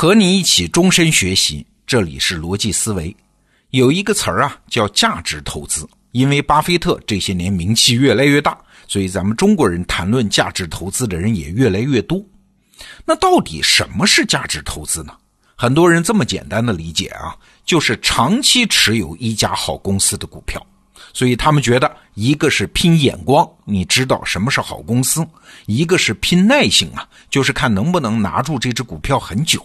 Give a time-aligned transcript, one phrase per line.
[0.00, 3.12] 和你一起终身学习，这里是逻辑思维。
[3.70, 5.84] 有一个词儿啊，叫价值投资。
[6.12, 8.56] 因为巴菲特这些年名气越来越大，
[8.86, 12.24] 所以咱们中国人谈论价值投资的人也越来越多。
[13.04, 15.12] 那到底什么是价值投资呢？
[15.56, 17.34] 很多人这么简单的理解啊，
[17.64, 20.64] 就是长期持有一家好公司的股票。
[21.12, 25.24] 所以他们觉得，一个是拼眼光，你知道什么是好公司；
[25.66, 29.60] 一个是拼耐性啊，就是看能不能拿住这只股票很久。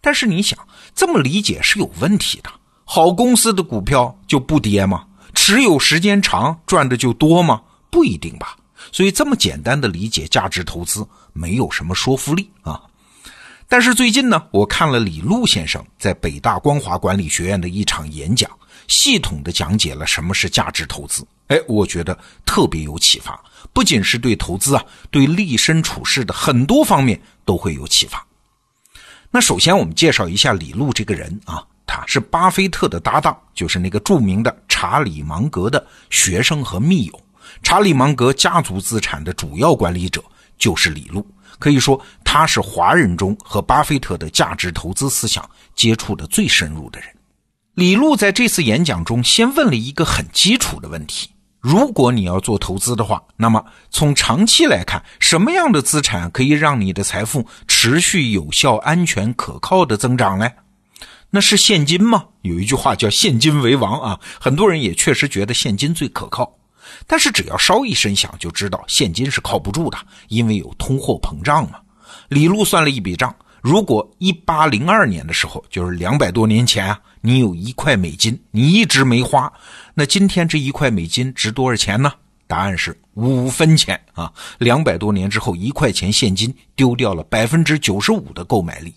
[0.00, 0.58] 但是你想，
[0.94, 2.50] 这么理解是有问题的。
[2.84, 5.04] 好公司的股票就不跌吗？
[5.34, 7.60] 持有时间长，赚的就多吗？
[7.90, 8.56] 不一定吧。
[8.90, 12.80] 所以这么简单的理解价值投资，没有什么说服力啊。
[13.68, 18.50] 但是最近呢，我看了李路先生在北大光华管理学院的一场演讲，
[18.88, 21.24] 系统的讲解了什么是价值投资。
[21.46, 23.40] 哎，我觉得特别有启发，
[23.72, 28.26] 不仅是对投资啊，对立身处世的很多方面都会有启发。
[29.32, 37.20] 那首先我们介绍一下李路这个人啊，他是巴菲特的搭档，就是那个著名的查理芒格的学生和密友。
[37.62, 40.20] 查理芒格家族资产的主要管理者
[40.58, 41.24] 就是李路，
[41.60, 47.08] 可以说他是华人中和巴菲特的价值投资思想接触的最深入的人。
[47.74, 51.30] 李路在这次演讲中先问了一个很基础的问题。
[51.60, 60.50] 如果你要做投资的话，那么从长期来看，什么样的资产可以让你的财富持续、有效、安全、可靠的增长呢？
[61.28, 62.24] 那是现金吗？
[62.42, 66.50] 有一句话叫“现金为王”啊，很多人也确实觉得现金最可靠。
[67.06, 69.98] 但是只要稍一声响，就知道现金是靠不住的，
[70.28, 71.78] 因为有通货膨胀嘛。
[72.28, 79.52] 李璐算了一笔账：如果一八零二年的时候，就是两百多年前啊，你有一块美金，你一直没花。
[79.94, 82.12] 那今天这一块美金值多少钱呢？
[82.46, 84.32] 答案是五分钱啊！
[84.58, 88.92] 两百多年之后，一块钱现金丢掉了百分之九十五的购买力。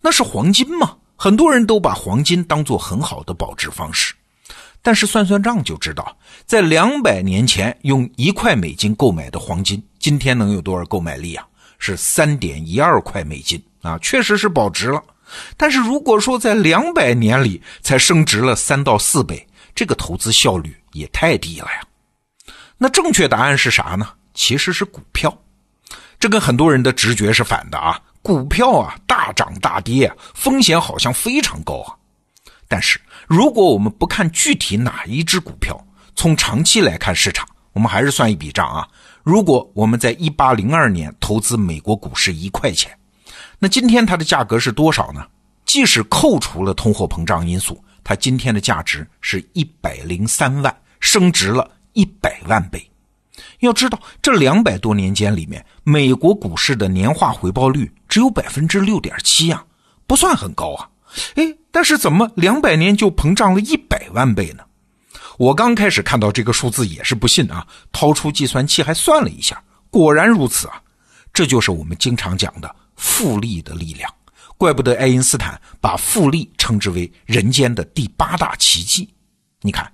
[0.00, 0.96] 那是黄金吗？
[1.16, 4.14] 很多人都把黄金当做很好的保值方式，
[4.80, 11.46] 但是算算账就知道，在两百年前用一块美金购买的黄金，今天能有多少购买力啊？
[11.78, 13.98] 是三点一二块美金啊！
[13.98, 15.02] 确实是保值了。
[15.56, 22.52] 但是如果说在两百年里才升值了三到四倍，这个投资效率也太低了呀！
[22.78, 24.08] 那正确答案是啥呢？
[24.34, 25.36] 其实是股票。
[26.18, 28.00] 这跟很多人的直觉是反的啊！
[28.22, 31.94] 股票啊，大涨大跌，风险好像非常高啊。
[32.68, 35.78] 但是如果我们不看具体哪一只股票，
[36.14, 38.88] 从长期来看市场，我们还是算一笔账啊。
[39.26, 42.96] 如果我们在一八零二年投资美国股市一块钱，
[43.58, 45.26] 那今天它的价格是多少呢？
[45.64, 47.76] 即使扣除了通货膨胀因素。
[48.04, 52.88] 它今天的价值是一百零三万，升值了一百万倍。
[53.58, 59.64] 要知道，这两百多年间里面，美国股市的年化回报率只有百分之六点七啊，
[60.06, 60.88] 不算很高啊。
[61.34, 64.62] 哎，但是怎么两百年就膨胀了一百万倍呢？
[65.38, 70.80] 我刚开始看到这个数字也是不信啊，掏出计算器还算了一下，果然如此啊。
[71.32, 74.10] 这就是我们经常讲的复利的力量。
[74.56, 79.06] 怪不得爱因斯坦把复利称之为人间的第八大奇迹。
[79.60, 79.92] 你看，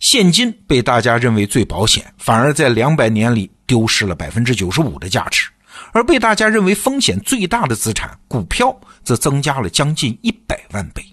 [0.00, 5.50] 现金被大家认为最保险，反而在两百年里丢失了百分之九十五的价值；
[5.92, 8.74] 而被大家认为风险最大的资产股票，
[9.04, 11.04] 则增加了将近一百万倍。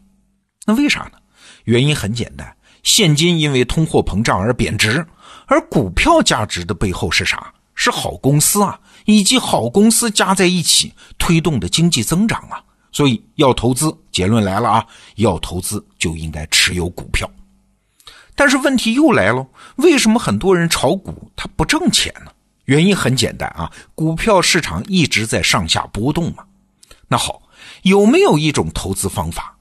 [0.66, 1.18] 那为啥呢？
[1.66, 5.06] 原因很简单，现金因为通货膨胀而贬值，
[5.48, 7.52] 而股票价值的背后是啥？
[7.74, 12.64] 是好公司啊，以及好公司加在一起推动的经济增长啊。
[12.92, 14.86] 所以要投资，结论来了啊！
[15.16, 17.30] 要投资就应该持有股票。
[18.36, 19.46] 但是问题又来了，
[19.78, 22.32] 为什么很多人炒股它不挣钱呢？
[22.66, 26.46] 原因很简单啊，股票市场一直在上下波动嘛。
[27.08, 27.42] 那好，
[27.82, 29.55] 有没有一种投资方法，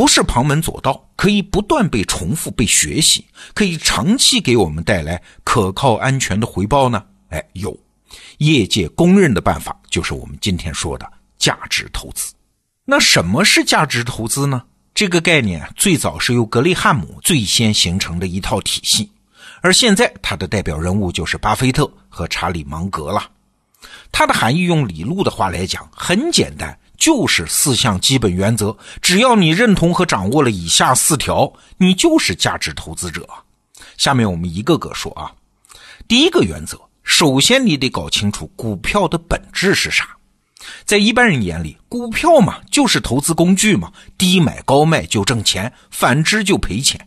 [0.00, 3.22] 不是旁门左道，可以不断被重复、被学习，
[3.52, 7.04] 可以长期给我们带来可靠、安全的回报呢？
[7.28, 7.78] 哎，有，
[8.38, 11.06] 业界公认的办法就是我们今天说的
[11.36, 12.32] 价值投资。
[12.86, 14.62] 那什么是价值投资呢？
[14.94, 19.12] 这个概念最早是由格雷汉姆最先形成的一套体系，
[19.60, 23.30] 而现在它的代表人物就是巴菲特和查理芒格了。
[24.10, 28.76] 它的含义用李路的话来讲，很简单，就是四项基本原则。
[29.02, 33.28] 只要你认同和掌握了以下四条，你就是价值投资者。
[33.96, 35.32] 下面我们一个个说啊。
[36.06, 40.08] 第一个原则，首先你得搞清楚股票的本质是啥。
[40.84, 47.00] 在一般人眼里，股票嘛就是投资工具嘛，低买高卖就挣钱，反之就赔钱。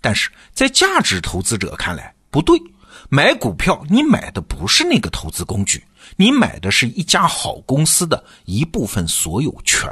[0.00, 2.60] 但是在价值投资者看来，不对，
[3.08, 5.82] 买股票你买的不是那个投资工具，
[6.16, 9.90] 你买的是一家好公司的一部分所有权。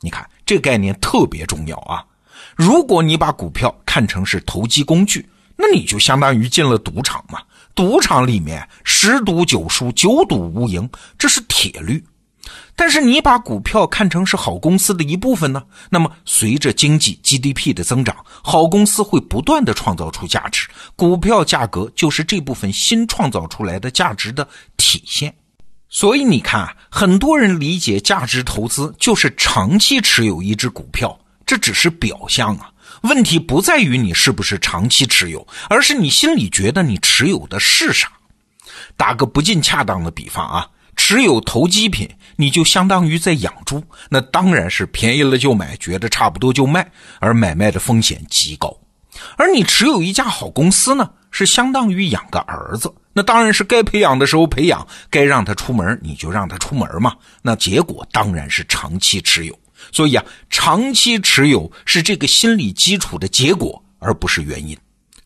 [0.00, 2.04] 你看这个概念特别重要啊！
[2.54, 7.40] 如果你把股票看成是投机工具，那你就相当于进了赌场嘛。
[7.74, 12.04] 赌场里面十赌九输，九赌无赢，这是铁律。
[12.76, 15.62] 但是你把股票看成是好公司的一部分呢？
[15.88, 24.46] 那么随着经济 GDP 的增长，好公司会不断的创造出价值，股票价格就是这部分新创造出来的价值的
[24.76, 25.34] 体现。
[25.94, 32.68] 所以你看，很多人理解价值投资就是长期持有一只股票，这只是表象啊。
[33.02, 38.10] 问题不在于你是不是长期持有，而是你心里觉得你持有的是啥。
[38.96, 48.76] 打个不尽恰当的比方啊，持有投机品，你就相当于在养猪，那当然是便宜了就买，觉得差不多就卖，而买卖的风险极高。
[49.36, 59.58] 而你持有一家好公司呢，是相当于养个儿子，那当然是该培养的时候培养，该让他出门你就让他出门嘛，那结果当然是长期持有。
[59.92, 64.76] 所以啊，长期持有是这个心理基础的结果，而不是原因。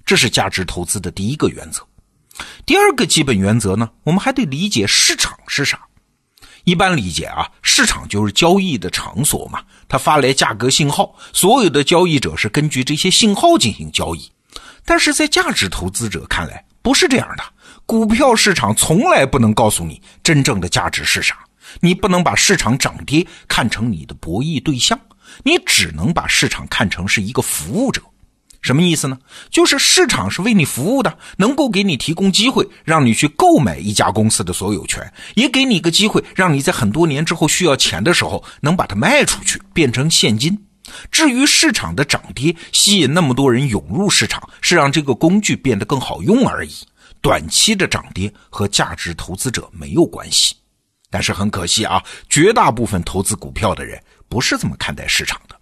[0.05, 1.83] 这是价值投资的第一个原则。
[2.67, 5.81] 第二个基本原则呢，我们还得理解市场是啥。
[6.65, 14.31] 一般理解啊，市场就是交易的场所嘛，它发来价格信号，所有的交易者是根据这些信号进行交易。
[14.85, 17.45] 但是在价值投资者看来，不是这样的。
[17.89, 21.39] 股票市场从来不能告诉你真正的价值是啥。
[21.81, 25.01] 你不能把市场涨跌看成你的博弈对象，
[25.43, 28.03] 你只能把市场看成是一个服务者。
[28.61, 29.19] 什么意思呢？
[29.49, 40.63] 就是市场是为你服务的，能够给你提供机会，让你去购买一家公司的所有权，也给你一个机会，让你在很多年之后需要钱的时候能把它卖出去，变成现金。
[41.11, 46.75] 至于市场的涨跌，吸引那么多人涌入市场，是让这个工具变得更好用而已。
[47.21, 50.57] 短期的涨跌和价值投资者没有关系。
[51.11, 53.99] 但是很可惜啊，绝大部分投资股票的人
[54.29, 55.59] 不是这么看待市场的。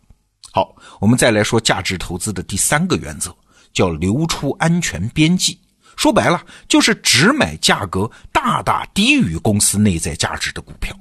[0.52, 3.32] 好，我们再来说价值投资的第三个原则，
[3.72, 5.60] 叫留出安全边际。
[5.96, 10.94] 说白了，就是只买价格大大低于公司内在价值的股票。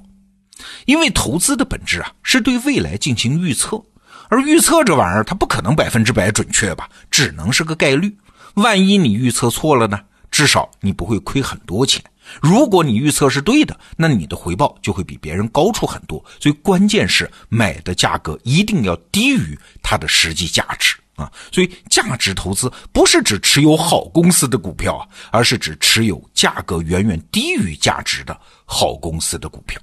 [0.84, 3.82] 因为投资的本质啊，是对未来进行预测，
[4.28, 8.16] 而预测这玩意儿它不可能百分之百准确吧，只能是个概率。
[8.54, 10.00] 万一你预测错了呢？
[10.36, 12.04] 至少你不会亏很多钱。
[12.42, 16.22] 如果你预测是对的，那你的回报就会比别人高出很多。
[16.38, 21.32] 所以关键是买的价格一定要低于它的实际价值啊！
[21.50, 29.80] 所以价值投资不是指持有好公司的股票啊，而是指持有价格远远低于价值的好公司的股票。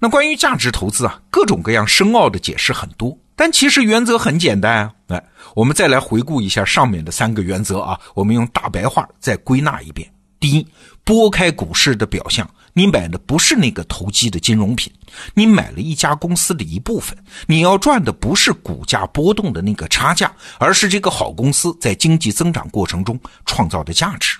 [0.00, 4.92] 那关于价值投资啊，各种各样深奥的解释很多，但其实原则很简单啊。
[5.08, 5.20] 来，
[5.56, 10.08] 我们再来回顾一下上面的三个原则啊，我们用大白话再归纳一遍。
[10.38, 10.64] 第一，
[11.02, 14.92] 拨开股市的表象，你买的不是那个投机的金融品，
[15.34, 17.18] 你买了一家公司的一部分。
[17.48, 24.38] 你要赚的不是股价波动的那个差价，而是这个好公司在经济增长过程中创造的价值。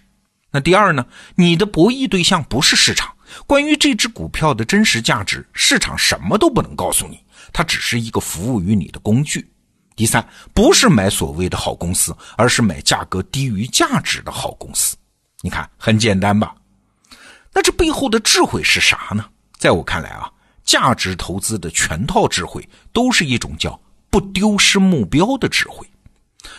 [0.53, 1.05] 那第二呢？
[1.35, 3.12] 你的博弈对象不是市场，
[3.47, 7.21] 关于这只股票的真实价值，市场什么都不能告诉你，
[7.53, 9.49] 它只是一个服务于你的工具。
[9.95, 14.97] 第三，不是买所谓的好公司，而是买价格低于价值的好公司。
[15.43, 16.55] 你看很简单吧？
[17.53, 19.25] 那这背后的智慧是啥呢？
[19.59, 20.31] 在我看来啊，
[20.65, 23.79] 价值投资的全套智慧都是一种叫
[24.09, 25.87] 不丢失目标的智慧。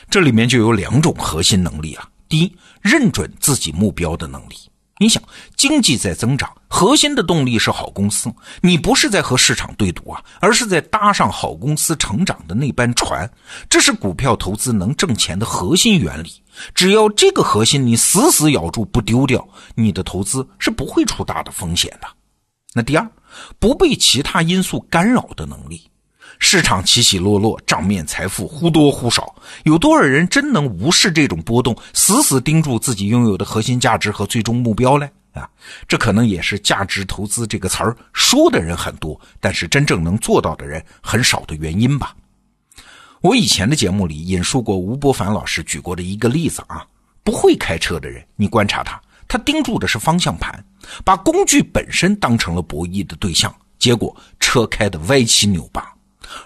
[0.09, 2.07] 这里面就有两种核心能力啊。
[2.29, 4.55] 第一，认准自己目标的能力。
[5.03, 5.21] 你想，
[5.57, 8.33] 经济在增长，核心的动力是好公司。
[8.61, 13.29] 你不是在和市场对赌啊，而是在搭上好公司成长的那班船。
[13.69, 16.41] 这是股票投资能挣钱的核心原理。
[16.73, 19.45] 只要这个核心你死死咬住不丢掉，
[19.75, 22.07] 你的投资是不会出大的风险的。
[22.73, 23.05] 那第二，
[23.59, 25.85] 不被其他因素干扰的能力。
[26.45, 29.33] 市场起起落落，账面财富忽多忽少，
[29.63, 35.09] 有多少人真能无视这种波动，死死盯住自己拥有的核心价值和最终目标呢？
[35.31, 35.49] 啊，
[35.87, 42.13] 这可能也是价值投资这个词儿说的人很多，但是真正能做到的人很少的原因吧。
[43.21, 46.85] 我以前的节目里引述过吴伯凡老师举过的一个例子啊，
[47.23, 50.61] 不会开车的人，你观察他，他盯住的是方向盘，
[51.05, 55.81] 把工具本身当成了博弈的对象，结果车开的歪七扭八；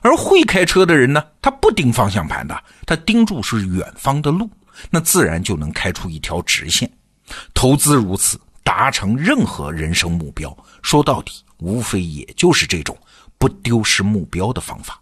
[0.01, 4.49] 而会开车的人呢，他不盯方向盘的，他盯住是远方的路，
[4.89, 6.89] 那自然就能开出一条直线。
[7.53, 12.97] 投资如此，达成任何人生目标，说到底，无非也就是这种
[13.37, 14.99] 不丢失目标的方法。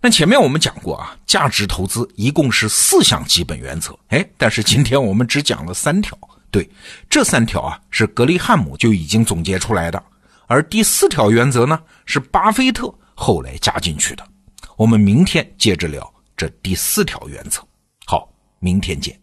[0.00, 6.16] 那前面我们讲过啊，价值投资一共是四项基本原则，哎，但是今天我们只讲了三条。
[6.50, 6.66] 对，
[7.10, 10.02] 这三条啊是格雷汉姆就已经总结出来的，
[10.46, 14.24] 而第四条原则呢是巴菲特后来加进去的。
[14.76, 17.60] 我们明天接着聊这第四条原则。
[18.06, 19.20] 好，明天见。